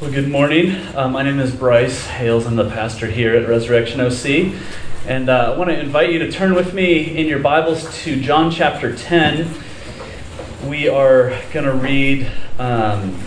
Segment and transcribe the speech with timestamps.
[0.00, 0.76] Well, good morning.
[0.94, 2.46] Uh, my name is Bryce Hales.
[2.46, 4.54] I'm the pastor here at Resurrection OC.
[5.08, 8.20] And uh, I want to invite you to turn with me in your Bibles to
[8.20, 9.52] John chapter 10.
[10.66, 12.30] We are going to read
[12.60, 13.20] um,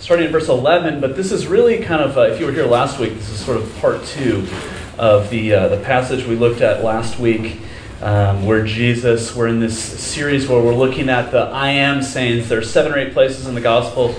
[0.00, 2.64] starting in verse 11, but this is really kind of, uh, if you were here
[2.64, 4.48] last week, this is sort of part two
[4.96, 7.60] of the, uh, the passage we looked at last week.
[8.00, 12.48] Um, where Jesus, we're in this series where we're looking at the I am sayings.
[12.48, 14.14] There are seven or eight places in the Gospel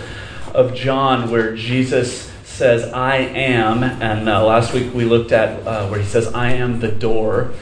[0.56, 2.30] of John where Jesus
[2.60, 3.84] says, I am.
[3.84, 7.54] And uh, last week we looked at uh, where he says, I am the door.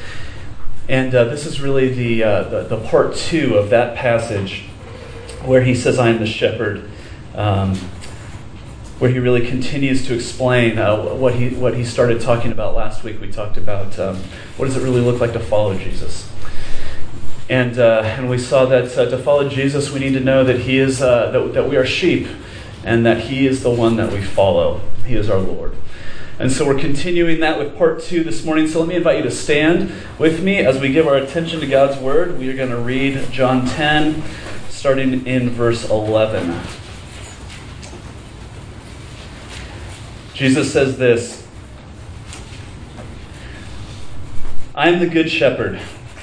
[0.90, 4.64] And uh, this is really the, uh, the, the, part two of that passage
[5.45, 6.90] where he says, I am the shepherd.
[7.36, 7.76] Um,
[8.98, 13.04] where he really continues to explain uh, what, he, what he started talking about last
[13.04, 13.22] week.
[13.22, 14.16] We talked about um,
[14.56, 16.28] what does it really look like to follow Jesus.
[17.48, 20.80] And, uh, and we saw that to follow Jesus, we need to know that, he
[20.80, 22.28] is, that, that we are sheep
[22.88, 24.80] and that he is the one that we follow.
[25.05, 25.76] He is our Lord.
[26.40, 28.66] And so we're continuing that with part two this morning.
[28.66, 31.67] So let me invite you to stand with me as we give our attention to
[31.67, 32.39] God's word.
[32.39, 34.23] We are going to read John 10,
[34.70, 36.61] starting in verse 11.
[40.33, 41.45] Jesus says this
[44.73, 45.81] I am the good shepherd.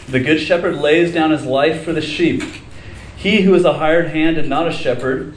[0.09, 2.43] The good shepherd lays down his life for the sheep.
[3.15, 5.37] He who is a hired hand and not a shepherd,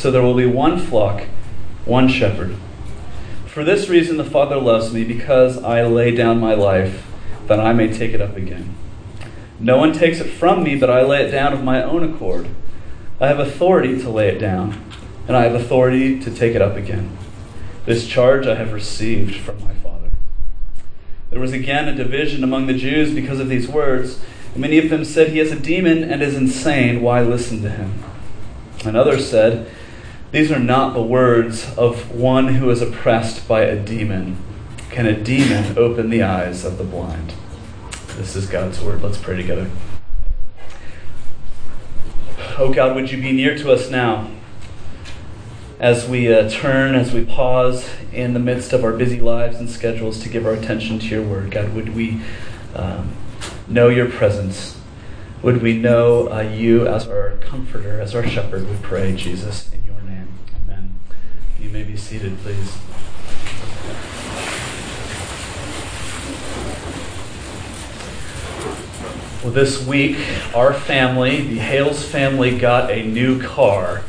[0.00, 1.24] So there will be one flock,
[1.84, 2.56] one shepherd.
[3.44, 7.06] For this reason the Father loves me, because I lay down my life,
[7.48, 8.74] that I may take it up again.
[9.58, 12.48] No one takes it from me, but I lay it down of my own accord.
[13.20, 14.82] I have authority to lay it down,
[15.28, 17.18] and I have authority to take it up again.
[17.84, 20.12] This charge I have received from my Father.
[21.28, 24.18] There was again a division among the Jews because of these words.
[24.56, 27.02] Many of them said, He has a demon and is insane.
[27.02, 28.02] Why listen to him?
[28.82, 29.70] And others said,
[30.32, 34.36] These are not the words of one who is oppressed by a demon.
[34.88, 37.34] Can a demon open the eyes of the blind?
[38.16, 39.02] This is God's word.
[39.02, 39.68] Let's pray together.
[42.58, 44.30] Oh God, would you be near to us now
[45.80, 49.68] as we uh, turn, as we pause in the midst of our busy lives and
[49.68, 51.50] schedules to give our attention to your word?
[51.50, 52.22] God, would we
[52.76, 53.16] um,
[53.66, 54.78] know your presence?
[55.42, 58.68] Would we know uh, you as our comforter, as our shepherd?
[58.68, 59.89] We pray, Jesus, in.
[61.60, 62.74] You may be seated, please.
[69.42, 70.16] Well, this week,
[70.54, 74.02] our family, the Hales family, got a new car.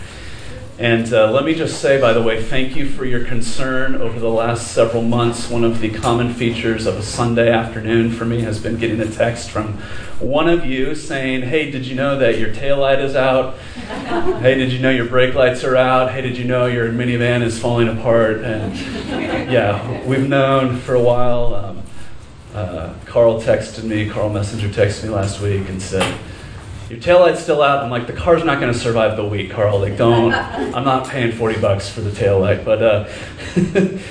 [0.81, 4.19] And uh, let me just say, by the way, thank you for your concern over
[4.19, 5.47] the last several months.
[5.47, 9.05] One of the common features of a Sunday afternoon for me has been getting a
[9.05, 9.73] text from
[10.17, 13.59] one of you saying, Hey, did you know that your tail light is out?
[14.41, 16.13] hey, did you know your brake lights are out?
[16.13, 18.37] Hey, did you know your minivan is falling apart?
[18.37, 18.75] And
[19.51, 21.53] yeah, we've known for a while.
[21.53, 21.83] Um,
[22.55, 26.19] uh, Carl texted me, Carl Messenger texted me last week and said,
[26.91, 27.81] Your taillight's still out.
[27.81, 29.79] I'm like, The car's not going to survive the week, Carl.
[29.79, 30.33] Like, don't,
[30.75, 32.65] I'm not paying 40 bucks for the taillight.
[32.65, 33.09] But uh,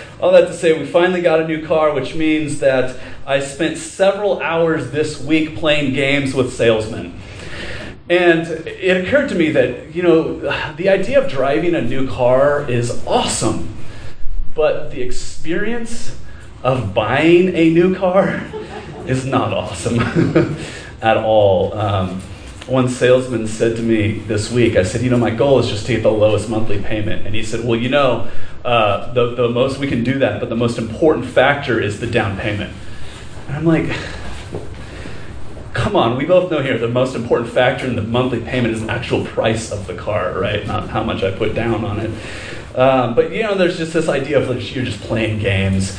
[0.18, 3.76] all that to say, we finally got a new car, which means that I spent
[3.76, 7.20] several hours this week playing games with salesmen.
[8.08, 10.40] And it occurred to me that, you know,
[10.76, 13.76] the idea of driving a new car is awesome,
[14.54, 16.16] but the experience,
[16.62, 18.42] of buying a new car
[19.06, 19.98] is not awesome
[21.02, 21.72] at all.
[21.74, 22.22] Um,
[22.66, 25.86] one salesman said to me this week, I said, you know, my goal is just
[25.86, 27.26] to get the lowest monthly payment.
[27.26, 28.30] And he said, well, you know,
[28.64, 32.06] uh, the, the most we can do that, but the most important factor is the
[32.06, 32.72] down payment.
[33.48, 33.90] And I'm like,
[35.72, 38.84] come on, we both know here the most important factor in the monthly payment is
[38.84, 40.66] the actual price of the car, right?
[40.66, 42.10] Not how much I put down on it.
[42.76, 45.98] Um, but you know, there's just this idea of like you're just playing games.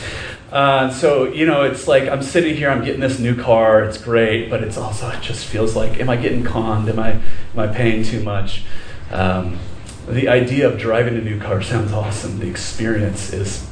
[0.52, 3.98] Uh, so you know, it's like I'm sitting here, I'm getting this new car, it's
[3.98, 6.90] great, but it's also it just feels like, am I getting conned?
[6.90, 8.64] Am I am I paying too much?
[9.12, 9.60] Um,
[10.08, 12.40] the idea of driving a new car sounds awesome.
[12.40, 13.68] The experience is,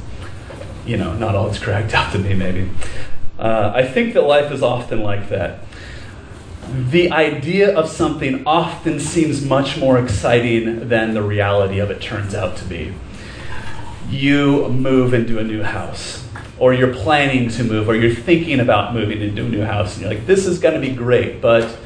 [0.86, 2.34] you know, not all it's cracked up to be.
[2.34, 2.70] Maybe.
[3.38, 5.60] Uh, I think that life is often like that.
[6.72, 12.34] The idea of something often seems much more exciting than the reality of it turns
[12.34, 12.94] out to be
[14.10, 16.26] you move into a new house,
[16.60, 20.02] or you're planning to move, or you're thinking about moving into a new house, and
[20.02, 21.76] you're like, this is going to be great, but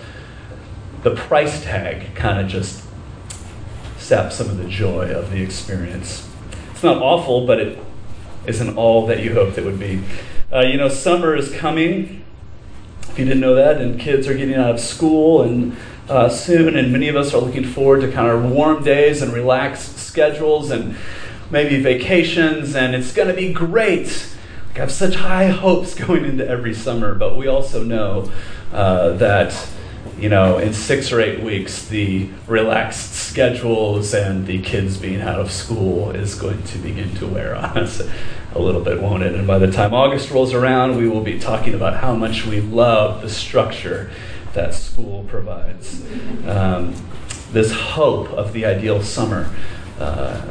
[1.05, 2.85] the price tag kind of just
[3.99, 6.29] saps some of the joy of the experience.
[6.73, 7.79] It's not awful, but it
[8.47, 10.03] isn't all that you hoped it would be.
[10.53, 12.25] Uh, you know, summer is coming.
[13.03, 15.77] If you didn't know that, and kids are getting out of school and
[16.09, 19.33] uh, soon, and many of us are looking forward to kind of warm days and
[19.33, 20.97] relaxed schedules and
[21.49, 24.34] maybe vacations, and it's going to be great.
[24.75, 28.31] I have such high hopes going into every summer, but we also know
[28.73, 29.55] uh, that
[30.19, 35.41] you know, in six or eight weeks, the relaxed schedules and the kids being out
[35.41, 38.01] of school is going to begin to wear on us
[38.55, 39.35] a little bit, won't it?
[39.35, 42.61] And by the time August rolls around, we will be talking about how much we
[42.61, 44.11] love the structure
[44.53, 46.05] that school provides.
[46.47, 46.95] Um,
[47.53, 49.53] this hope of the ideal summer.
[49.99, 50.43] Uh,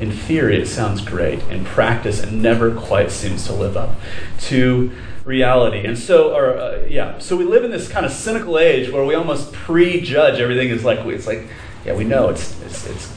[0.00, 1.40] in theory, it sounds great.
[1.44, 3.96] In practice, it never quite seems to live up
[4.42, 4.90] to
[5.24, 5.86] reality.
[5.86, 9.14] And so, uh, yeah, so we live in this kind of cynical age where we
[9.14, 10.68] almost prejudge everything.
[10.68, 11.48] Is like it's like,
[11.84, 13.16] yeah, we know it's it's it's,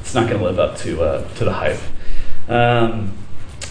[0.00, 1.80] it's not going to live up to uh, to the hype.
[2.48, 3.12] Um,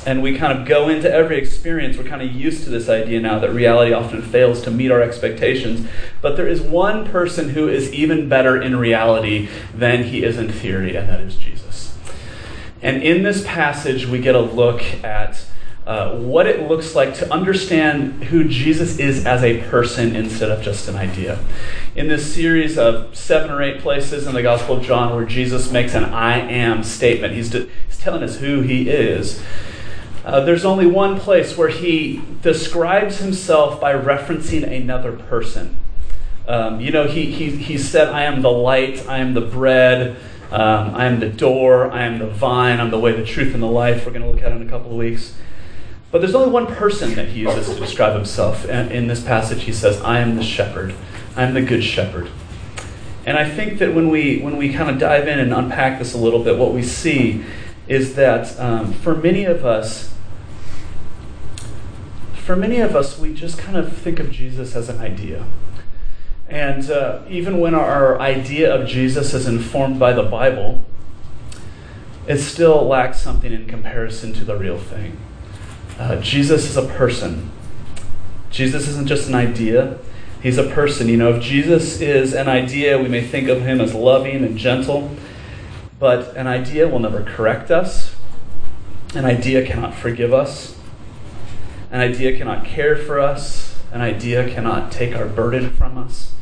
[0.05, 1.97] and we kind of go into every experience.
[1.97, 5.01] We're kind of used to this idea now that reality often fails to meet our
[5.01, 5.87] expectations.
[6.21, 10.51] But there is one person who is even better in reality than he is in
[10.51, 11.84] theory, and that is Jesus.
[12.85, 15.43] And in this passage, we get a look at
[15.87, 20.61] uh, what it looks like to understand who Jesus is as a person instead of
[20.61, 21.39] just an idea.
[21.95, 25.71] In this series of seven or eight places in the Gospel of John where Jesus
[25.71, 29.41] makes an I am statement, he's, de- he's telling us who he is.
[30.23, 35.79] Uh, there's only one place where he describes himself by referencing another person.
[36.47, 40.17] Um, you know, he, he, he said, I am the light, I am the bread,
[40.55, 43.61] um, I am the door, I am the vine, I'm the way, the truth, and
[43.61, 44.05] the life.
[44.05, 45.35] We're going to look at in a couple of weeks.
[46.11, 48.65] But there's only one person that he uses to describe himself.
[48.69, 50.95] And in this passage, he says, I am the shepherd.
[51.35, 52.29] I am the good shepherd.
[53.25, 56.13] And I think that when we, when we kind of dive in and unpack this
[56.13, 57.43] a little bit, what we see
[57.89, 60.13] is that um, for many of us,
[62.33, 65.45] for many of us, we just kind of think of Jesus as an idea.
[66.47, 70.85] And uh, even when our idea of Jesus is informed by the Bible,
[72.27, 75.17] it still lacks something in comparison to the real thing.
[75.97, 77.51] Uh, Jesus is a person.
[78.49, 79.97] Jesus isn't just an idea,
[80.41, 81.09] he's a person.
[81.09, 84.57] You know, if Jesus is an idea, we may think of him as loving and
[84.57, 85.11] gentle,
[85.99, 88.15] but an idea will never correct us.
[89.13, 90.77] An idea cannot forgive us.
[91.91, 93.74] An idea cannot care for us.
[93.95, 96.33] An idea cannot take our burden from us.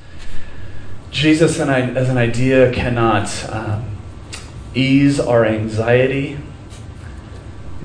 [1.11, 3.95] Jesus, as an idea, cannot um,
[4.75, 6.39] ease our anxiety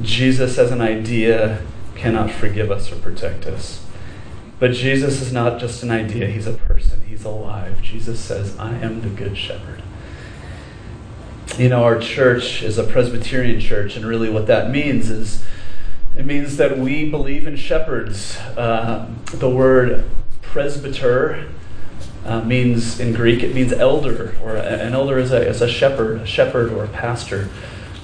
[0.03, 1.61] Jesus as an idea
[1.95, 3.85] cannot forgive us or protect us.
[4.59, 7.83] But Jesus is not just an idea, he's a person, he's alive.
[7.83, 9.83] Jesus says, I am the good shepherd.
[11.57, 15.45] You know, our church is a Presbyterian church, and really what that means is
[16.19, 18.37] it means that we believe in shepherds.
[18.57, 20.05] Uh, the word
[20.43, 21.49] presbyter
[22.25, 26.21] uh, means in Greek, it means elder, or an elder is a, is a shepherd,
[26.21, 27.49] a shepherd or a pastor.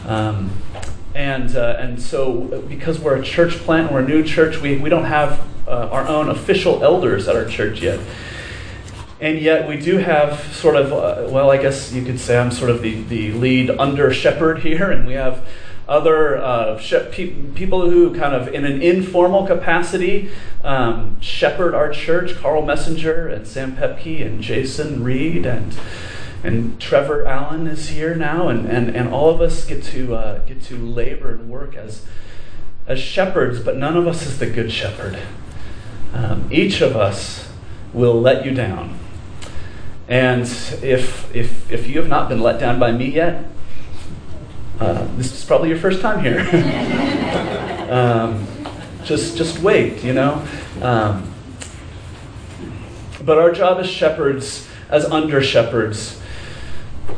[0.07, 0.53] Um,
[1.13, 4.89] and, uh, and so, because we're a church plant, we're a new church, we, we
[4.89, 7.99] don't have uh, our own official elders at our church yet.
[9.21, 12.53] And yet, we do have sort of, uh, well, I guess you could say I'm
[12.53, 15.47] sort of the, the lead under shepherd here, and we have
[15.87, 16.81] other uh,
[17.13, 20.31] pe- people who kind of in an informal capacity
[20.63, 25.77] um, shepherd our church carl messenger and sam pepke and jason reed and
[26.45, 30.39] and Trevor Allen is here now, and, and, and all of us get to uh,
[30.41, 32.05] get to labor and work as
[32.87, 35.19] as shepherds, but none of us is the good shepherd.
[36.13, 37.51] Um, each of us
[37.95, 38.99] will let you down,
[40.07, 43.47] and if if if you have not been let down by me yet,
[44.81, 46.41] uh, this is probably your first time here.
[47.91, 48.47] um,
[49.05, 50.47] just just wait, you know.
[50.83, 51.35] Um,
[53.25, 56.21] but our job as shepherds, as under shepherds,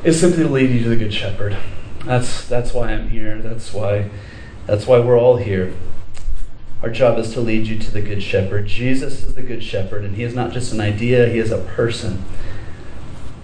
[0.05, 1.57] is simply to lead you to the Good Shepherd.
[2.05, 3.41] That's, that's why I'm here.
[3.43, 4.11] That's why,
[4.67, 5.75] that's why we're all here.
[6.83, 8.67] Our job is to lead you to the Good Shepherd.
[8.67, 11.59] Jesus is the Good Shepherd, and He is not just an idea, He is a
[11.59, 12.25] person.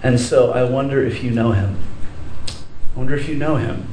[0.03, 1.79] And so I wonder if you know Him.
[2.47, 3.89] I wonder if you know Him.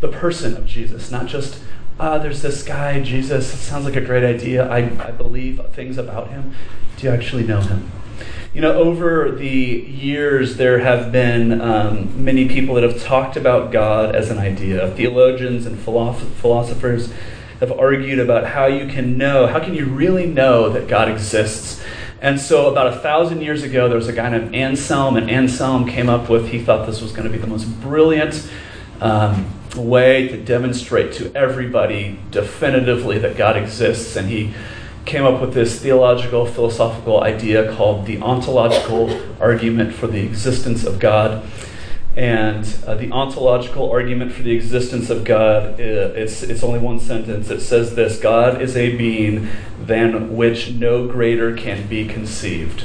[0.00, 1.62] The person of Jesus, not just,
[1.98, 4.68] ah, there's this guy, Jesus, it sounds like a great idea.
[4.68, 6.54] I, I believe things about Him.
[6.96, 7.90] Do you actually know Him?
[8.52, 13.70] You know, over the years, there have been um, many people that have talked about
[13.70, 14.90] God as an idea.
[14.90, 17.12] Theologians and philosophers
[17.60, 21.80] have argued about how you can know, how can you really know that God exists?
[22.22, 25.88] And so, about a thousand years ago, there was a guy named Anselm, and Anselm
[25.88, 28.50] came up with, he thought this was going to be the most brilliant
[29.00, 29.46] um,
[29.76, 34.16] way to demonstrate to everybody definitively that God exists.
[34.16, 34.54] And he
[35.04, 40.98] came up with this theological, philosophical idea called the ontological argument for the existence of
[40.98, 41.44] God.
[42.16, 46.98] And uh, the ontological argument for the existence of God, uh, it's, it's only one
[46.98, 47.50] sentence.
[47.50, 49.48] It says this God is a being
[49.80, 52.84] than which no greater can be conceived.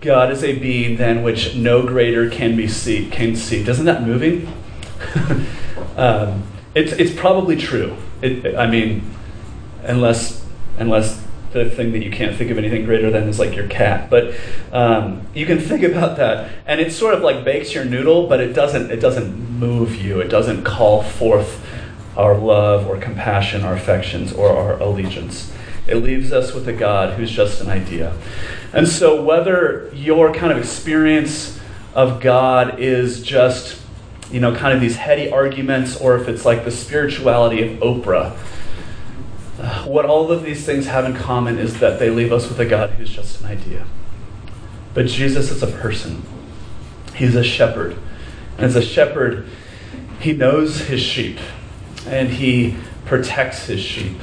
[0.00, 3.68] God is a being than which no greater can be see, conceived.
[3.68, 4.52] Isn't that moving?
[5.96, 6.42] um,
[6.74, 7.96] it's, it's probably true.
[8.22, 9.10] It, I mean,
[9.82, 10.44] unless
[10.78, 14.10] unless the thing that you can't think of anything greater than is like your cat.
[14.10, 14.34] But
[14.72, 18.40] um, you can think about that, and it sort of like bakes your noodle, but
[18.40, 20.20] it doesn't it doesn't move you.
[20.20, 21.64] It doesn't call forth
[22.16, 25.52] our love or compassion, our affections, or our allegiance.
[25.86, 28.16] It leaves us with a God who's just an idea.
[28.72, 31.60] And so, whether your kind of experience
[31.94, 33.80] of God is just,
[34.30, 38.36] you know, kind of these heady arguments, or if it's like the spirituality of Oprah,
[39.86, 42.66] what all of these things have in common is that they leave us with a
[42.66, 43.86] God who's just an idea.
[44.94, 46.22] But Jesus is a person,
[47.14, 47.98] He's a shepherd.
[48.56, 49.46] And as a shepherd,
[50.20, 51.38] He knows His sheep,
[52.06, 54.18] and He protects His sheep,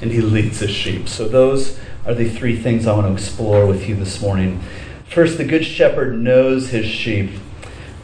[0.00, 1.08] and He leads His sheep.
[1.08, 4.62] So, those are the three things I want to explore with you this morning.
[5.08, 7.30] First, the Good Shepherd knows His sheep.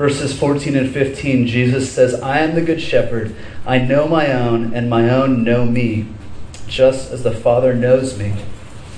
[0.01, 3.37] Verses 14 and 15, Jesus says, I am the Good Shepherd.
[3.67, 6.07] I know my own, and my own know me
[6.67, 8.33] just as the Father knows me,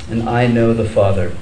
[0.09, 1.35] and I know the Father.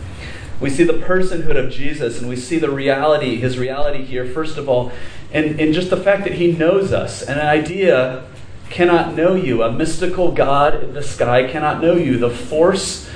[0.61, 4.57] We see the personhood of Jesus, and we see the reality, his reality here, first
[4.57, 4.93] of all,
[5.31, 7.21] and, in just the fact that he knows us.
[7.21, 8.25] And an idea
[8.71, 9.63] cannot know you.
[9.63, 12.17] A mystical God in the sky cannot know you.
[12.17, 13.11] The Force,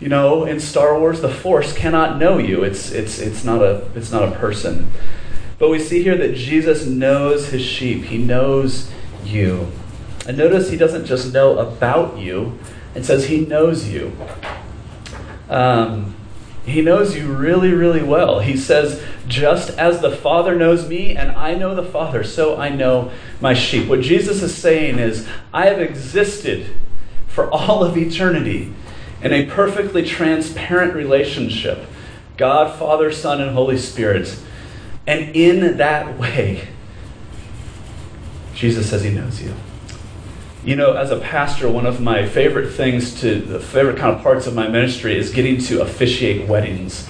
[0.00, 2.64] you know, in Star Wars, the Force cannot know you.
[2.64, 4.90] It's, it's, it's, not, a, it's not a person.
[5.62, 8.90] But we see here that Jesus knows his sheep, he knows
[9.24, 9.70] you.
[10.26, 12.58] And notice he doesn't just know about you,
[12.96, 14.10] it says he knows you.
[15.48, 16.16] Um,
[16.66, 18.40] he knows you really, really well.
[18.40, 22.68] He says, just as the Father knows me and I know the Father, so I
[22.68, 23.88] know my sheep.
[23.88, 26.74] What Jesus is saying is, I have existed
[27.28, 28.74] for all of eternity
[29.22, 31.86] in a perfectly transparent relationship
[32.36, 34.36] God, Father, Son, and Holy Spirit.
[35.06, 36.68] And in that way,
[38.54, 39.54] Jesus says he knows you.
[40.64, 44.22] You know, as a pastor, one of my favorite things to, the favorite kind of
[44.22, 47.08] parts of my ministry is getting to officiate weddings.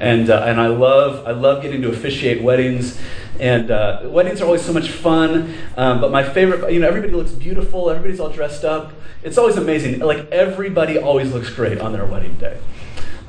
[0.00, 2.98] And, uh, and I, love, I love getting to officiate weddings.
[3.38, 5.54] And uh, weddings are always so much fun.
[5.76, 8.92] Um, but my favorite, you know, everybody looks beautiful, everybody's all dressed up.
[9.22, 9.98] It's always amazing.
[10.00, 12.58] Like, everybody always looks great on their wedding day.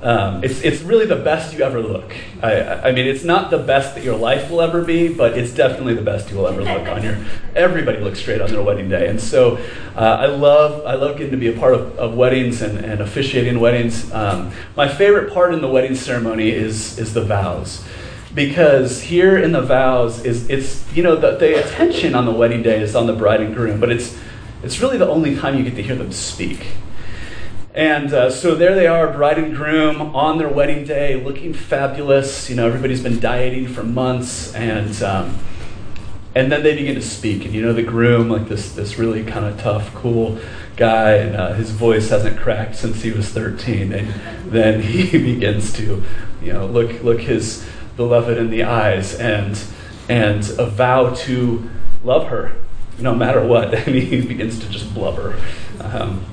[0.05, 2.15] Um, it's, it's really the best you ever look.
[2.43, 5.51] I, I mean, it's not the best that your life will ever be, but it's
[5.51, 7.17] definitely the best you will ever look on your.
[7.55, 9.57] Everybody looks straight on their wedding day, and so
[9.95, 13.01] uh, I love I love getting to be a part of, of weddings and, and
[13.01, 14.11] officiating weddings.
[14.11, 17.83] Um, my favorite part in the wedding ceremony is is the vows
[18.35, 22.61] because here in the vows is it's you know the, the attention on the wedding
[22.61, 24.15] day is on the bride and groom but it's
[24.61, 26.67] it's really the only time you get to hear them speak
[27.75, 32.49] and uh, so there they are, bride and groom, on their wedding day, looking fabulous.
[32.49, 35.37] You know, everybody's been dieting for months, and um,
[36.33, 37.43] and then they begin to speak.
[37.43, 40.39] And you know, the groom, like this this really kind of tough, cool
[40.77, 43.91] guy, and uh, his voice hasn't cracked since he was 13.
[43.91, 44.07] And
[44.49, 46.01] then he begins to,
[46.41, 47.67] you know, look look his
[47.97, 49.61] beloved in the eyes and
[50.07, 51.69] and a vow to
[52.05, 52.53] love her,
[52.99, 53.73] no matter what.
[53.85, 55.37] And he begins to just blubber.
[55.81, 56.23] Um,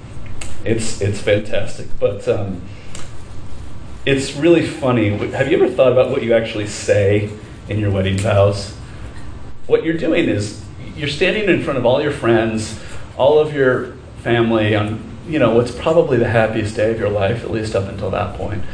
[0.64, 2.62] it's it's fantastic, but um,
[4.04, 5.11] it's really funny.
[5.31, 7.31] Have you ever thought about what you actually say
[7.69, 8.73] in your wedding vows?
[9.66, 10.64] What you're doing is
[10.97, 12.78] you're standing in front of all your friends,
[13.16, 13.92] all of your
[14.23, 17.88] family on you know what's probably the happiest day of your life, at least up
[17.88, 18.64] until that point.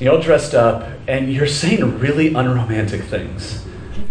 [0.00, 3.64] You're all dressed up, and you're saying really unromantic things.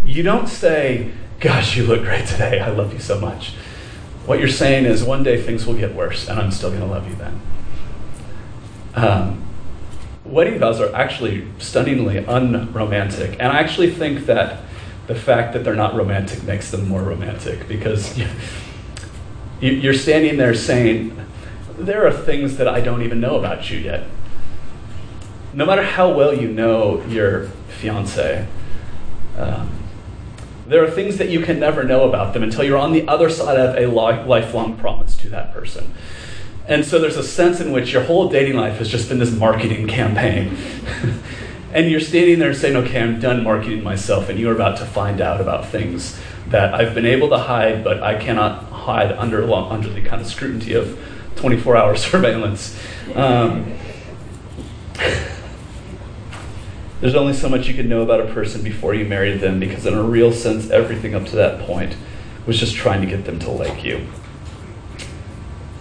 [0.04, 1.10] You don't say,
[1.40, 2.60] "Gosh, you look great today.
[2.60, 3.54] I love you so much."
[4.26, 6.86] What you're saying is one day things will get worse, and I'm still going to
[6.86, 7.40] love you then.
[8.94, 9.44] Um,
[10.24, 14.60] wedding vows are actually stunningly unromantic, and I actually think that
[15.08, 18.16] the fact that they're not romantic makes them more romantic because
[19.60, 21.16] you're standing there saying,
[21.76, 24.06] There are things that I don't even know about you yet.
[25.52, 27.48] no matter how well you know your
[27.80, 28.46] fiance,
[29.36, 29.81] um,
[30.72, 33.28] there are things that you can never know about them until you're on the other
[33.28, 35.92] side of a lifelong promise to that person.
[36.66, 39.32] And so there's a sense in which your whole dating life has just been this
[39.32, 40.56] marketing campaign.
[41.72, 45.20] and you're standing there saying, okay, I'm done marketing myself, and you're about to find
[45.20, 49.88] out about things that I've been able to hide, but I cannot hide under, under
[49.88, 50.98] the kind of scrutiny of
[51.36, 52.78] 24 hour surveillance.
[53.14, 53.74] Um,
[57.02, 59.84] there's only so much you can know about a person before you married them because,
[59.84, 61.96] in a real sense, everything up to that point
[62.46, 64.06] was just trying to get them to like you.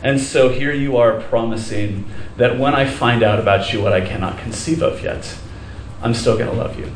[0.02, 2.06] And so here you are promising
[2.38, 5.38] that when I find out about you what I cannot conceive of yet,
[6.02, 6.92] I'm still going to love you.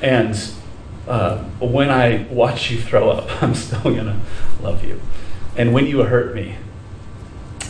[0.00, 0.34] And
[1.06, 4.18] uh, when I watch you throw up, I'm still going to
[4.62, 4.98] love you.
[5.58, 6.56] And when you hurt me,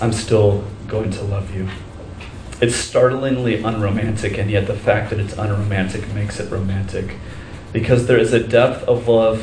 [0.01, 1.69] I'm still going to love you.
[2.61, 7.17] It's startlingly unromantic, and yet the fact that it's unromantic makes it romantic.
[7.73, 9.43] Because there is a depth of love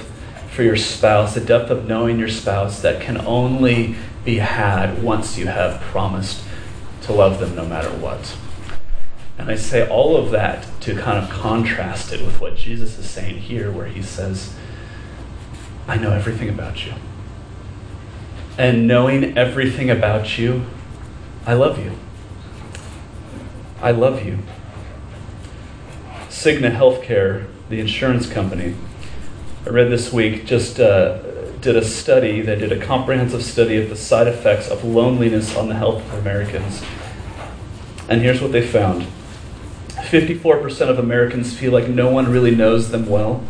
[0.50, 5.38] for your spouse, a depth of knowing your spouse that can only be had once
[5.38, 6.44] you have promised
[7.02, 8.36] to love them no matter what.
[9.38, 13.10] And I say all of that to kind of contrast it with what Jesus is
[13.10, 14.56] saying here, where he says,
[15.88, 16.94] I know everything about you.
[18.58, 20.66] And knowing everything about you,
[21.46, 21.98] I love you.
[23.84, 24.40] I love you.
[26.30, 28.76] Cigna Healthcare, the insurance company,
[29.66, 31.18] I read this week, just uh,
[31.60, 32.40] did a study.
[32.40, 36.14] They did a comprehensive study of the side effects of loneliness on the health of
[36.20, 36.82] Americans.
[38.08, 39.06] And here's what they found
[39.90, 43.44] 54% of Americans feel like no one really knows them well.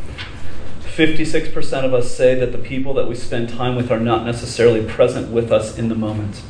[0.81, 4.83] 56% of us say that the people that we spend time with are not necessarily
[4.83, 6.41] present with us in the moment.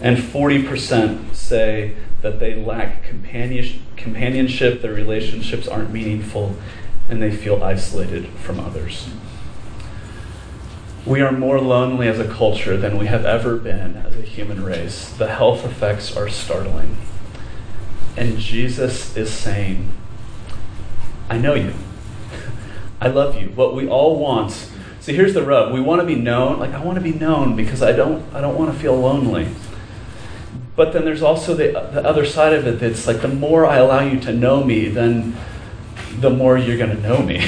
[0.00, 6.56] And 40% say that they lack companionship, their relationships aren't meaningful,
[7.08, 9.08] and they feel isolated from others.
[11.06, 14.62] We are more lonely as a culture than we have ever been as a human
[14.62, 15.10] race.
[15.10, 16.98] The health effects are startling.
[18.16, 19.90] And Jesus is saying,
[21.30, 21.72] I know you.
[23.00, 23.48] I love you.
[23.48, 24.68] What we all want.
[25.00, 25.72] See, here's the rub.
[25.72, 26.58] We want to be known.
[26.58, 29.48] Like I want to be known because I don't I don't want to feel lonely.
[30.80, 33.76] But then there's also the, the other side of it that's like the more I
[33.76, 35.36] allow you to know me, then
[36.20, 37.46] the more you're going to know me.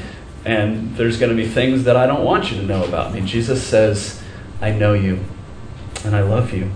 [0.44, 3.20] and there's going to be things that I don't want you to know about me.
[3.20, 4.20] Jesus says,
[4.60, 5.20] I know you
[6.04, 6.72] and I love you.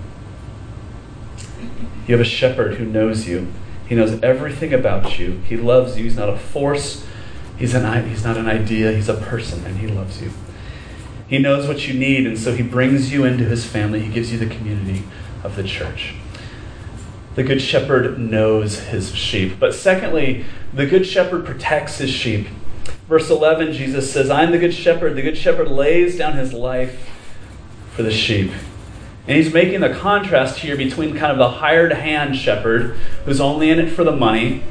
[2.07, 3.53] You have a shepherd who knows you.
[3.88, 5.40] He knows everything about you.
[5.49, 6.05] He loves you.
[6.05, 7.05] He's not a force.
[7.59, 8.92] He's, an, he's not an idea.
[8.92, 10.31] He's a person, and he loves you.
[11.27, 14.03] He knows what you need, and so he brings you into his family.
[14.03, 15.03] He gives you the community
[15.46, 16.14] of the church.
[17.37, 19.59] The Good Shepherd knows his sheep.
[19.59, 22.48] But secondly, the Good Shepherd protects his sheep.
[23.09, 25.14] Verse 11, Jesus says, I'm the Good Shepherd.
[25.14, 27.11] The Good Shepherd lays down his life
[27.92, 28.50] for the sheep.
[29.28, 33.70] And he's making the contrast here between kind of the hired hand shepherd, who's only
[33.70, 34.62] in it for the money,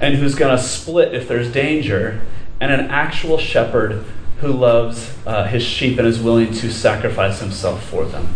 [0.00, 2.20] and who's going to split if there's danger,
[2.60, 4.04] and an actual shepherd
[4.40, 8.34] who loves uh, his sheep and is willing to sacrifice himself for them.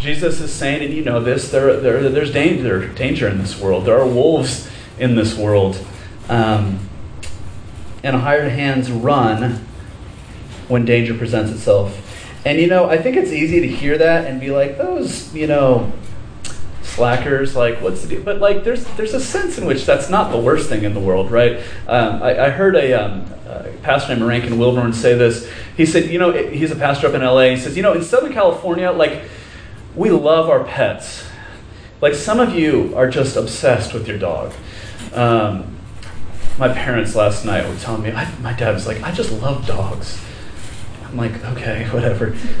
[0.00, 3.84] Jesus is saying, and you know this, there, there, there's danger, danger in this world.
[3.84, 5.84] There are wolves in this world.
[6.28, 6.78] Um,
[8.02, 9.64] and hired hands run
[10.68, 12.04] when danger presents itself.
[12.44, 15.46] And you know, I think it's easy to hear that and be like, those, you
[15.46, 15.92] know,
[16.82, 18.22] slackers, like, what's the deal?
[18.22, 21.00] But like, there's there's a sense in which that's not the worst thing in the
[21.00, 21.58] world, right?
[21.86, 25.50] Um, I, I, heard a, um, a pastor named Rankin Wilbourne say this.
[25.76, 27.50] He said, you know, he's a pastor up in LA.
[27.50, 29.22] He says, you know, in Southern California, like
[29.98, 31.26] we love our pets.
[32.00, 34.54] Like some of you are just obsessed with your dog.
[35.12, 35.76] Um,
[36.56, 39.66] my parents last night were telling me, I, my dad was like, I just love
[39.66, 40.20] dogs.
[41.04, 42.36] I'm like, okay, whatever.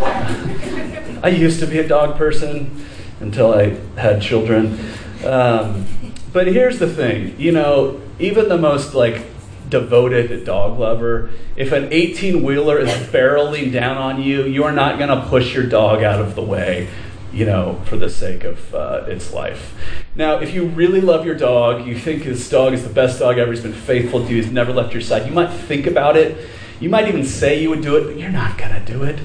[1.22, 2.84] I used to be a dog person
[3.20, 4.78] until I had children.
[5.24, 5.86] Um,
[6.32, 9.22] but here's the thing, you know, even the most like
[9.68, 14.98] devoted dog lover, if an 18 wheeler is barreling down on you, you are not
[14.98, 16.88] going to push your dog out of the way
[17.32, 19.74] you know, for the sake of uh, its life.
[20.14, 23.38] Now, if you really love your dog, you think this dog is the best dog
[23.38, 26.16] ever, he's been faithful to you, he's never left your side, you might think about
[26.16, 26.48] it.
[26.80, 29.18] You might even say you would do it, but you're not going to do it.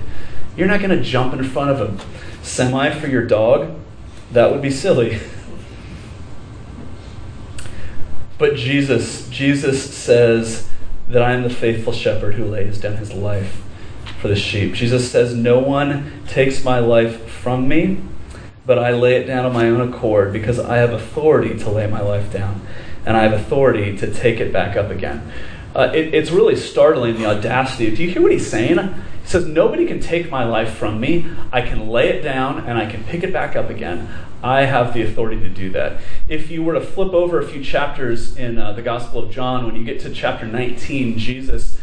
[0.57, 3.79] You're not going to jump in front of a semi for your dog.
[4.31, 5.19] That would be silly.
[8.39, 10.67] But Jesus, Jesus says
[11.07, 13.63] that I am the faithful shepherd who lays down his life
[14.19, 14.73] for the sheep.
[14.73, 17.97] Jesus says, No one takes my life from me,
[18.65, 21.85] but I lay it down on my own accord because I have authority to lay
[21.87, 22.65] my life down.
[23.05, 25.29] and I have authority to take it back up again.
[25.75, 27.93] Uh, it, it's really startling the audacity.
[27.93, 28.77] Do you hear what he's saying?
[28.77, 31.25] He says, Nobody can take my life from me.
[31.51, 34.07] I can lay it down and I can pick it back up again.
[34.41, 36.01] I have the authority to do that.
[36.29, 39.65] If you were to flip over a few chapters in uh, the Gospel of John,
[39.65, 41.77] when you get to chapter 19, Jesus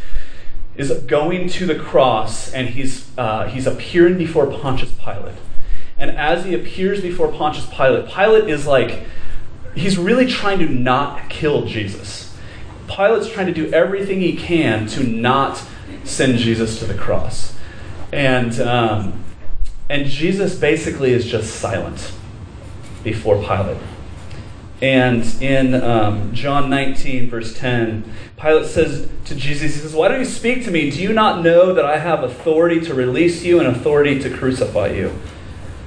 [0.75, 5.35] is going to the cross and he's, uh, he's appearing before Pontius Pilate.
[6.01, 9.05] And as he appears before Pontius Pilate, Pilate is like,
[9.75, 12.35] he's really trying to not kill Jesus.
[12.87, 15.63] Pilate's trying to do everything he can to not
[16.03, 17.55] send Jesus to the cross.
[18.11, 19.23] And, um,
[19.89, 22.11] and Jesus basically is just silent
[23.03, 23.77] before Pilate.
[24.81, 30.17] And in um, John 19, verse 10, Pilate says to Jesus, He says, Why don't
[30.17, 30.89] you speak to me?
[30.89, 34.87] Do you not know that I have authority to release you and authority to crucify
[34.87, 35.13] you?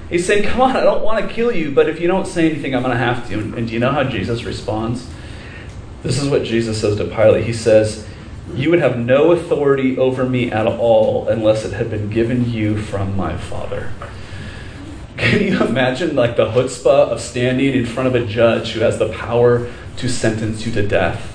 [0.09, 2.51] He's saying, Come on, I don't want to kill you, but if you don't say
[2.51, 3.39] anything, I'm going to have to.
[3.39, 5.09] And, do you know how Jesus responds?
[6.03, 7.45] This is what Jesus says to Pilate.
[7.45, 8.07] He says,
[8.55, 12.77] You would have no authority over me at all unless it had been given you
[12.77, 13.93] from my Father.
[15.17, 18.99] Can you imagine like the chutzpah of standing in front of a judge who has
[18.99, 21.31] the power to sentence you to death?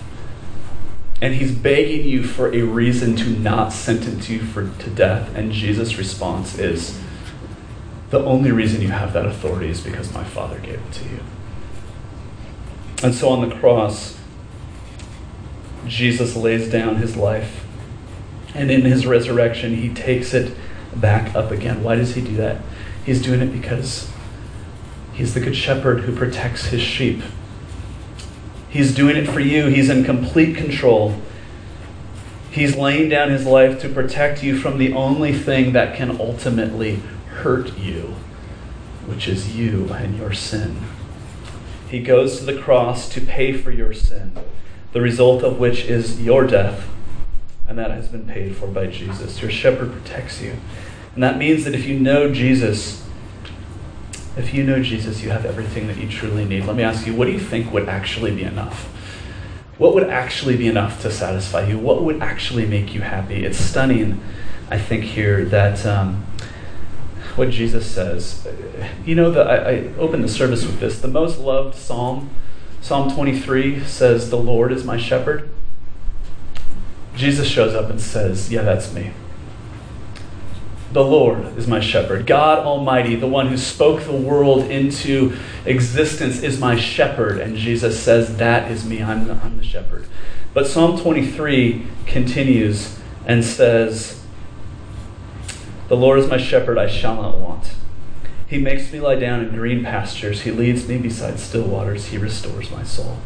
[1.21, 5.35] And he's begging you for a reason to not sentence you for, to death.
[5.35, 7.01] And Jesus' response is,
[8.09, 11.19] The only reason you have that authority is because my Father gave it to you.
[13.03, 14.17] And so on the cross,
[15.87, 17.65] Jesus lays down his life.
[18.55, 20.55] And in his resurrection, he takes it
[20.95, 21.83] back up again.
[21.83, 22.61] Why does he do that?
[23.05, 24.11] He's doing it because
[25.13, 27.21] he's the good shepherd who protects his sheep.
[28.69, 29.67] He's doing it for you.
[29.67, 31.21] He's in complete control.
[32.51, 37.01] He's laying down his life to protect you from the only thing that can ultimately
[37.39, 38.15] hurt you,
[39.05, 40.81] which is you and your sin.
[41.89, 44.33] He goes to the cross to pay for your sin,
[44.93, 46.87] the result of which is your death,
[47.67, 49.41] and that has been paid for by Jesus.
[49.41, 50.57] Your shepherd protects you.
[51.15, 53.05] And that means that if you know Jesus,
[54.37, 56.65] if you know Jesus, you have everything that you truly need.
[56.65, 58.85] Let me ask you, what do you think would actually be enough?
[59.77, 61.79] What would actually be enough to satisfy you?
[61.79, 63.45] What would actually make you happy?
[63.45, 64.21] It's stunning,
[64.69, 66.25] I think, here that um,
[67.35, 68.47] what Jesus says.
[69.05, 70.99] You know, the, I, I opened the service with this.
[70.99, 72.29] The most loved psalm,
[72.81, 75.49] Psalm 23, says, The Lord is my shepherd.
[77.15, 79.11] Jesus shows up and says, Yeah, that's me.
[80.91, 82.25] The Lord is my shepherd.
[82.25, 87.39] God Almighty, the one who spoke the world into existence, is my shepherd.
[87.39, 89.03] And Jesus says, That is me.
[89.03, 90.07] I'm the, I'm the shepherd.
[90.53, 94.18] But Psalm 23 continues and says,
[95.89, 97.73] The Lord is my shepherd, I shall not want.
[98.47, 100.41] He makes me lie down in green pastures.
[100.41, 102.05] He leads me beside still waters.
[102.05, 103.17] He restores my soul.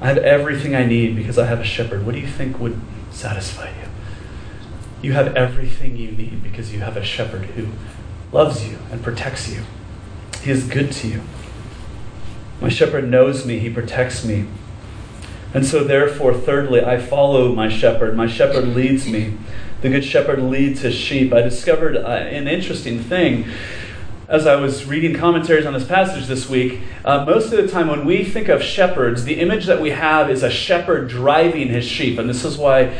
[0.00, 2.04] I have everything I need because I have a shepherd.
[2.04, 3.88] What do you think would satisfy you?
[5.02, 7.68] You have everything you need because you have a shepherd who
[8.32, 9.62] loves you and protects you.
[10.42, 11.22] He is good to you.
[12.60, 14.46] My shepherd knows me, he protects me.
[15.54, 18.16] And so, therefore, thirdly, I follow my shepherd.
[18.16, 19.38] My shepherd leads me.
[19.82, 21.32] The good shepherd leads his sheep.
[21.32, 23.46] I discovered uh, an interesting thing
[24.28, 26.80] as I was reading commentaries on this passage this week.
[27.04, 30.28] Uh, most of the time, when we think of shepherds, the image that we have
[30.28, 32.18] is a shepherd driving his sheep.
[32.18, 32.98] And this is why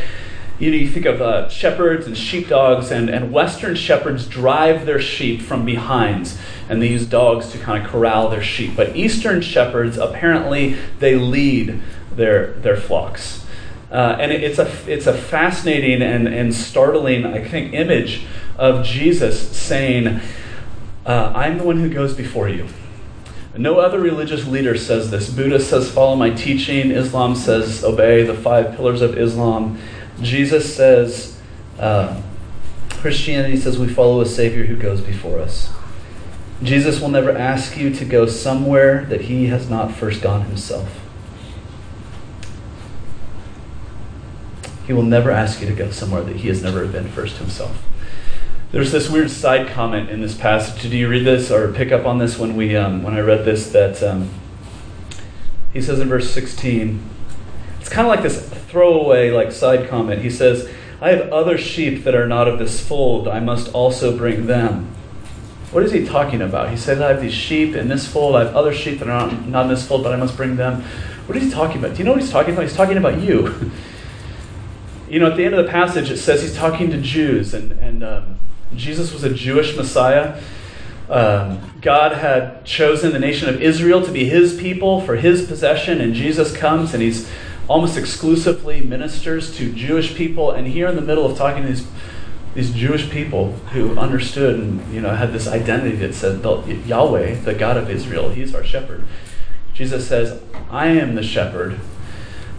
[0.61, 5.01] you know, you think of uh, shepherds and sheepdogs, and, and Western shepherds drive their
[5.01, 6.33] sheep from behind,
[6.69, 8.77] and they use dogs to kind of corral their sheep.
[8.77, 13.45] But Eastern shepherds, apparently, they lead their, their flocks.
[13.91, 18.27] Uh, and it, it's, a, it's a fascinating and, and startling, I think, image
[18.59, 20.21] of Jesus saying,
[21.07, 22.69] uh, I'm the one who goes before you.
[23.57, 25.31] No other religious leader says this.
[25.31, 26.91] Buddha says, follow my teaching.
[26.91, 29.79] Islam says, obey the five pillars of Islam.
[30.21, 31.41] Jesus says,
[31.79, 32.21] uh,
[32.91, 35.73] Christianity says we follow a Savior who goes before us.
[36.63, 41.04] Jesus will never ask you to go somewhere that he has not first gone himself.
[44.87, 47.83] He will never ask you to go somewhere that he has never been first himself.
[48.73, 50.83] There's this weird side comment in this passage.
[50.83, 53.45] Did you read this or pick up on this when we um, when I read
[53.45, 53.71] this?
[53.71, 54.31] That um,
[55.73, 57.03] he says in verse 16,
[57.81, 60.23] it's kind of like this throwaway like side comment.
[60.23, 60.69] He says,
[61.01, 63.29] I have other sheep that are not of this fold.
[63.29, 64.87] I must also bring them.
[65.71, 66.71] What is he talking about?
[66.71, 68.37] He says, I have these sheep in this fold.
[68.37, 70.57] I have other sheep that are not, not in this fold, but I must bring
[70.57, 70.83] them.
[71.27, 71.93] What is he talking about?
[71.93, 72.63] Do you know what he's talking about?
[72.63, 73.73] He's talking about you.
[75.09, 77.73] you know, at the end of the passage, it says he's talking to Jews, and,
[77.73, 78.37] and um,
[78.75, 80.41] Jesus was a Jewish Messiah.
[81.09, 86.01] um, God had chosen the nation of Israel to be his people for his possession,
[86.01, 87.29] and Jesus comes and he's
[87.69, 90.51] almost exclusively ministers to Jewish people.
[90.51, 91.87] And here in the middle of talking to these,
[92.55, 96.43] these Jewish people who understood and you know had this identity that said
[96.87, 99.05] Yahweh, the God of Israel, he's our shepherd.
[99.75, 100.41] Jesus says,
[100.71, 101.81] I am the shepherd.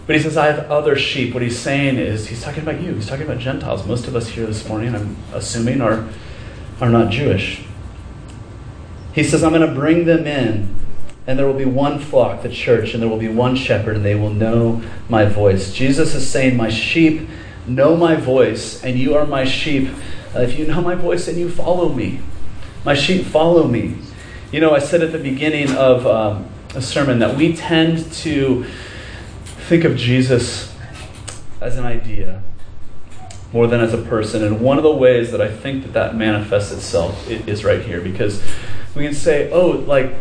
[0.06, 1.34] But he says, I have other sheep.
[1.34, 2.94] What he's saying is, he's talking about you.
[2.94, 3.86] He's talking about Gentiles.
[3.86, 6.08] Most of us here this morning, I'm assuming, are,
[6.80, 7.64] are not Jewish.
[9.12, 10.76] He says, I'm going to bring them in,
[11.26, 14.04] and there will be one flock, the church, and there will be one shepherd, and
[14.04, 15.72] they will know my voice.
[15.72, 17.28] Jesus is saying, My sheep
[17.66, 19.88] know my voice, and you are my sheep.
[20.34, 22.20] Uh, if you know my voice, then you follow me.
[22.84, 23.96] My sheep follow me.
[24.52, 28.66] You know, I said at the beginning of um, a sermon that we tend to
[29.66, 30.72] think of Jesus
[31.60, 32.40] as an idea
[33.52, 34.44] more than as a person.
[34.44, 38.00] And one of the ways that I think that that manifests itself is right here
[38.00, 38.42] because
[38.94, 40.14] we can say, oh, like,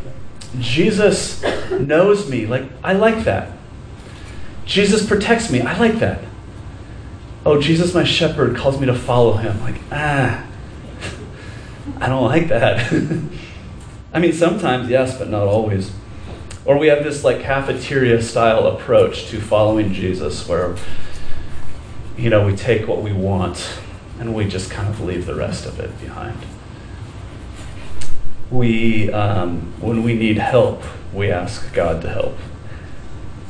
[0.58, 2.48] Jesus knows me.
[2.48, 3.52] Like, I like that.
[4.66, 5.62] Jesus protects me.
[5.62, 6.24] I like that.
[7.46, 9.60] Oh, Jesus, my shepherd, calls me to follow him.
[9.62, 10.44] Like, ah,
[12.00, 12.92] I don't like that.
[14.14, 15.92] I mean, sometimes, yes, but not always.
[16.66, 20.76] Or we have this like cafeteria style approach to following Jesus where,
[22.18, 23.80] you know, we take what we want
[24.20, 26.38] and we just kind of leave the rest of it behind
[28.52, 30.82] we, um, when we need help,
[31.14, 32.38] we ask God to help.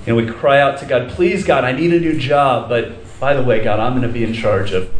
[0.07, 2.69] And we cry out to God, please, God, I need a new job.
[2.69, 4.91] But by the way, God, I'm going to be in charge of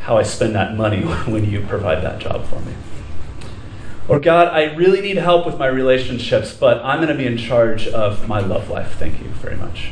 [0.00, 2.72] how I spend that money when you provide that job for me.
[4.08, 7.36] Or, God, I really need help with my relationships, but I'm going to be in
[7.36, 8.94] charge of my love life.
[8.94, 9.90] Thank you very much.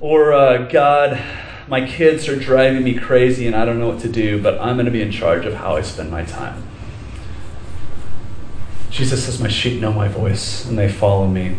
[0.00, 1.22] Or, uh, God,
[1.68, 4.76] my kids are driving me crazy and I don't know what to do, but I'm
[4.76, 6.62] going to be in charge of how I spend my time.
[8.90, 11.56] Jesus says, My sheep know my voice and they follow me.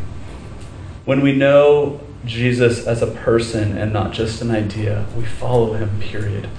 [1.06, 6.00] When we know Jesus as a person and not just an idea, we follow him,
[6.00, 6.50] period.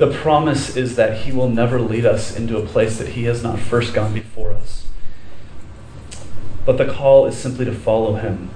[0.00, 3.42] The promise is that he will never lead us into a place that he has
[3.42, 4.86] not first gone before us.
[6.64, 8.48] But the call is simply to follow him.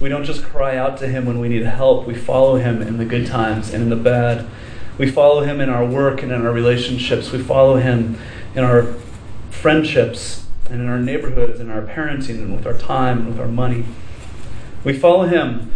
[0.00, 2.96] We don't just cry out to him when we need help, we follow him in
[2.96, 4.44] the good times and in the bad.
[4.98, 7.30] We follow him in our work and in our relationships.
[7.30, 8.18] We follow him
[8.56, 8.92] in our
[9.50, 13.46] friendships and in our neighborhoods and our parenting and with our time and with our
[13.46, 13.84] money.
[14.82, 15.72] We follow him.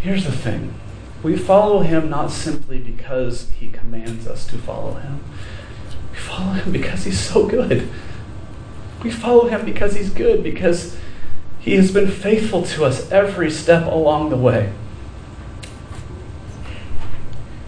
[0.00, 0.74] Here's the thing
[1.26, 5.18] we follow him not simply because he commands us to follow him,
[6.12, 7.88] we follow him because he's so good.
[9.02, 10.96] We follow him because he's good, because
[11.58, 14.72] he has been faithful to us every step along the way.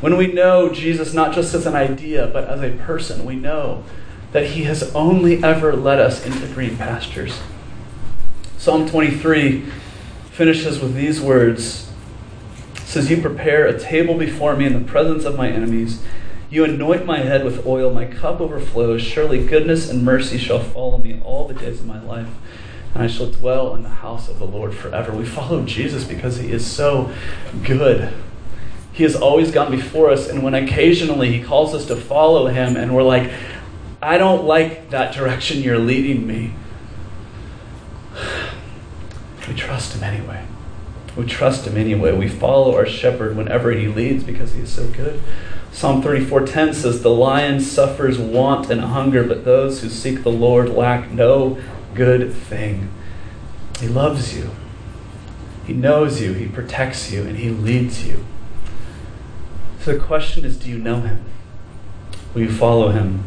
[0.01, 3.83] When we know Jesus not just as an idea, but as a person, we know
[4.31, 7.41] that he has only ever led us into green pastures.
[8.57, 9.63] Psalm 23
[10.31, 11.88] finishes with these words.
[12.89, 16.03] Says, You prepare a table before me in the presence of my enemies.
[16.49, 19.03] You anoint my head with oil, my cup overflows.
[19.03, 22.29] Surely goodness and mercy shall follow me all the days of my life,
[22.95, 25.13] and I shall dwell in the house of the Lord forever.
[25.13, 27.13] We follow Jesus because he is so
[27.63, 28.11] good.
[28.95, 32.75] He has always gone before us, and when occasionally he calls us to follow him,
[32.75, 33.31] and we're like,
[34.01, 36.55] I don't like that direction you're leading me.
[39.47, 40.48] We trust him anyway.
[41.19, 42.13] We trust him anyway.
[42.13, 45.21] We follow our shepherd whenever he leads because he is so good.
[45.73, 50.69] Psalm 34:10 says, "The lion suffers want and hunger, but those who seek the Lord
[50.69, 51.59] lack no
[51.93, 52.89] good thing."
[53.81, 54.51] He loves you.
[55.67, 58.25] He knows you, he protects you, and he leads you.
[59.81, 61.25] So the question is, do you know him?
[62.33, 63.25] Will you follow him?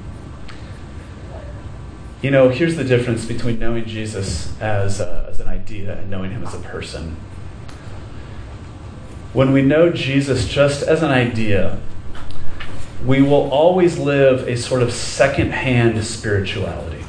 [2.21, 6.31] You know, here's the difference between knowing Jesus as, a, as an idea and knowing
[6.31, 7.17] him as a person.
[9.33, 11.79] When we know Jesus just as an idea,
[13.05, 17.03] we will always live a sort of second-hand spirituality.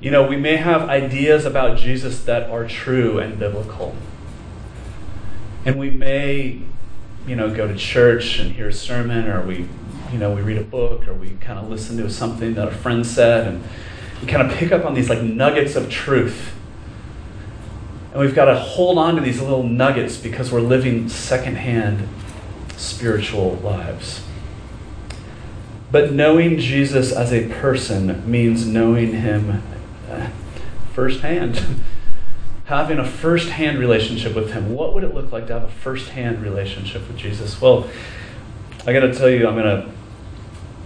[0.00, 3.96] You know, we may have ideas about Jesus that are true and biblical.
[5.64, 6.62] And we may,
[7.26, 9.68] you know, go to church and hear a sermon, or we
[10.12, 12.70] you know, we read a book or we kind of listen to something that a
[12.70, 13.62] friend said, and
[14.20, 16.54] we kind of pick up on these like nuggets of truth.
[18.12, 22.08] And we've got to hold on to these little nuggets because we're living secondhand
[22.76, 24.22] spiritual lives.
[25.90, 29.62] But knowing Jesus as a person means knowing him
[30.08, 30.28] uh,
[30.92, 31.62] firsthand.
[32.66, 34.74] Having a firsthand relationship with him.
[34.74, 37.60] What would it look like to have a firsthand relationship with Jesus?
[37.60, 37.88] Well,
[38.86, 39.64] I got to tell you, I'm going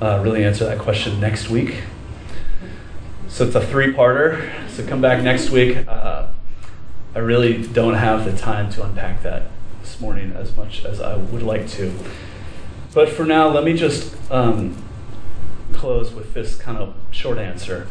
[0.01, 1.83] to uh, really answer that question next week
[3.33, 4.69] So it's a three parter.
[4.69, 5.89] So come back next week.
[5.89, 6.32] Uh,
[7.15, 9.51] I really don't have the time to unpack that
[9.83, 11.93] this morning as much as I would like to.
[12.95, 14.83] But for now, let me just um,
[15.73, 17.87] close with this kind of short answer.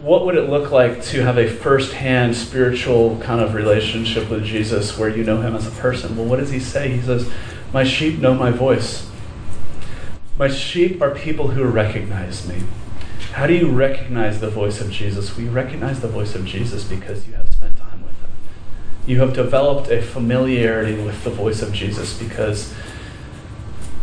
[0.00, 4.44] What would it look like to have a first hand spiritual kind of relationship with
[4.44, 6.16] Jesus where you know him as a person?
[6.16, 6.90] Well, what does he say?
[6.90, 7.30] He says,
[7.72, 9.08] My sheep know my voice.
[10.36, 12.62] My sheep are people who recognize me.
[13.38, 15.38] How do you recognize the voice of Jesus?
[15.38, 18.30] You recognize the voice of Jesus because you have spent time with him.
[19.06, 22.74] You have developed a familiarity with the voice of Jesus because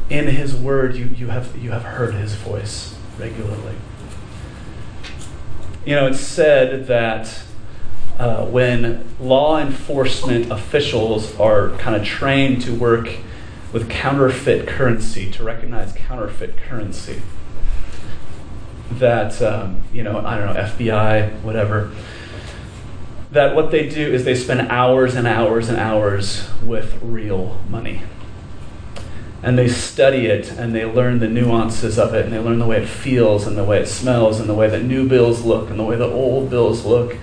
[0.10, 3.76] in his word you, you, have, you have heard his voice regularly.
[5.86, 7.44] You know, it's said that
[8.18, 13.10] uh, when law enforcement officials are kind of trained to work
[13.74, 17.22] with counterfeit currency, to recognize counterfeit currency,
[19.00, 21.92] that, um, you know, I don't know, FBI, whatever,
[23.32, 28.02] that what they do is they spend hours and hours and hours with real money.
[29.44, 32.66] And they study it and they learn the nuances of it and they learn the
[32.66, 35.70] way it feels and the way it smells and the way that new bills look
[35.70, 37.18] and the way the old bills look.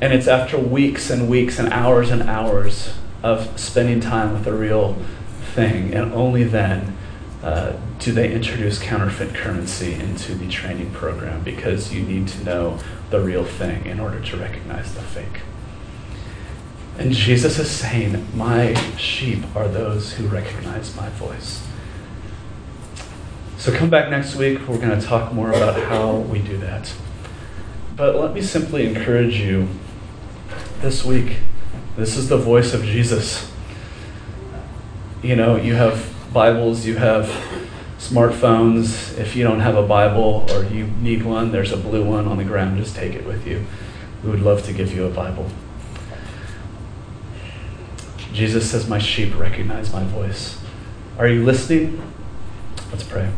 [0.00, 4.52] And it's after weeks and weeks and hours and hours of spending time with the
[4.52, 4.94] real
[5.54, 6.95] thing, and only then
[7.46, 12.76] uh, do they introduce counterfeit currency into the training program because you need to know
[13.10, 15.42] the real thing in order to recognize the fake.
[16.98, 21.64] And Jesus is saying, My sheep are those who recognize my voice.
[23.58, 24.66] So come back next week.
[24.66, 26.92] We're going to talk more about how we do that.
[27.94, 29.68] But let me simply encourage you
[30.80, 31.36] this week.
[31.96, 33.48] This is the voice of Jesus.
[35.22, 37.24] You know, you have Bibles, you have
[37.98, 39.16] smartphones.
[39.16, 42.36] If you don't have a Bible or you need one, there's a blue one on
[42.36, 42.76] the ground.
[42.76, 43.64] Just take it with you.
[44.22, 45.48] We would love to give you a Bible.
[48.34, 50.60] Jesus says, My sheep recognize my voice.
[51.16, 52.02] Are you listening?
[52.90, 53.32] Let's pray.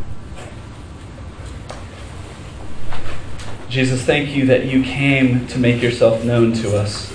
[3.69, 7.13] Jesus, thank you that you came to make yourself known to us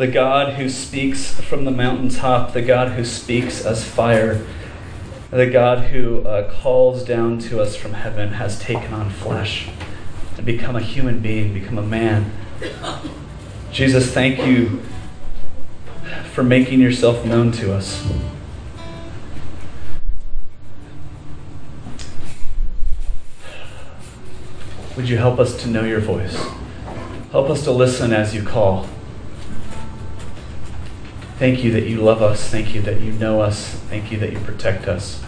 [0.00, 4.42] the God who speaks from the mountaintop, the God who speaks as fire,
[5.30, 9.68] the God who uh, calls down to us from heaven, has taken on flesh
[10.38, 12.32] and become a human being, become a man.
[13.72, 14.80] Jesus, thank you
[16.32, 18.10] for making yourself known to us.
[24.96, 26.42] Would you help us to know your voice?
[27.32, 28.88] Help us to listen as you call.
[31.40, 32.46] Thank you that you love us.
[32.50, 33.70] Thank you that you know us.
[33.88, 35.24] Thank you that you protect us.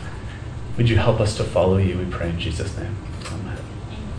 [0.76, 1.96] Would you help us to follow you?
[1.96, 2.94] We pray in Jesus' name.